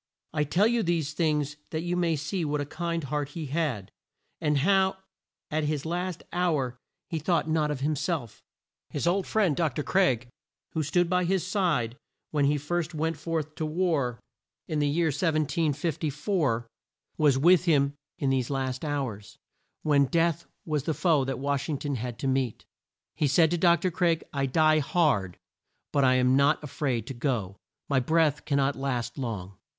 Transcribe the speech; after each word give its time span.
I 0.33 0.45
tell 0.45 0.65
you 0.65 0.81
these 0.81 1.13
things 1.13 1.57
that 1.69 1.83
you 1.83 1.95
may 1.95 2.15
see 2.15 2.43
what 2.43 2.59
a 2.59 2.65
kind 2.65 3.03
heart 3.03 3.29
he 3.29 3.45
had, 3.45 3.91
and 4.39 4.57
how 4.57 4.97
at 5.51 5.65
his 5.65 5.85
last 5.85 6.23
hour 6.33 6.75
he 7.07 7.19
thought 7.19 7.47
not 7.47 7.69
of 7.69 7.81
him 7.81 7.95
self. 7.95 8.41
His 8.89 9.05
old 9.05 9.27
friend, 9.27 9.55
Dr. 9.55 9.83
Craik, 9.83 10.27
who 10.71 10.81
stood 10.81 11.07
by 11.07 11.25
his 11.25 11.45
side 11.45 11.97
when 12.31 12.45
he 12.45 12.57
first 12.57 12.95
went 12.95 13.15
forth 13.15 13.53
to 13.57 13.63
war, 13.63 14.19
in 14.67 14.79
the 14.79 14.87
year 14.87 15.09
1754, 15.09 16.65
was 17.19 17.37
with 17.37 17.65
him 17.65 17.93
in 18.17 18.31
these 18.31 18.49
last 18.49 18.83
hours, 18.83 19.37
when 19.83 20.05
Death 20.05 20.47
was 20.65 20.85
the 20.85 20.95
foe 20.95 21.23
that 21.25 21.37
Wash 21.37 21.69
ing 21.69 21.77
ton 21.77 21.93
had 21.93 22.17
to 22.17 22.27
meet. 22.27 22.65
He 23.13 23.27
said 23.27 23.51
to 23.51 23.57
Dr. 23.59 23.91
Craik, 23.91 24.23
"I 24.33 24.47
die 24.47 24.79
hard, 24.79 25.37
but 25.91 26.03
I 26.03 26.15
am 26.15 26.35
not 26.35 26.63
a 26.63 26.67
fraid 26.67 27.05
to 27.05 27.13
go, 27.13 27.55
my 27.87 27.99
breath 27.99 28.45
can 28.45 28.57
not 28.57 28.75
last 28.75 29.19
long." 29.19 29.59